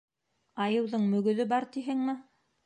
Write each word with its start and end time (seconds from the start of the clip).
Айыуҙың 0.65 1.05
мөгөҙө 1.11 1.47
бар 1.53 1.69
тиһеңме? 1.77 2.19